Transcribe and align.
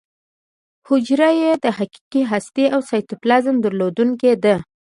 حجره 0.87 1.29
یې 1.41 1.51
د 1.63 1.65
حقیقي 1.77 2.21
هستې 2.31 2.65
او 2.73 2.79
سایټوپلازم 2.89 3.55
درلودونکې 3.65 4.31
ده. 4.43 4.55